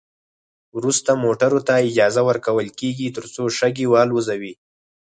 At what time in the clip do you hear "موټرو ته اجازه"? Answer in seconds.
1.23-2.21